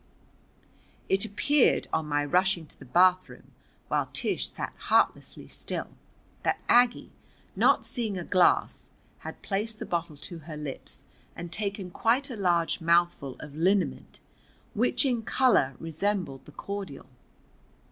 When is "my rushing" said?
2.07-2.65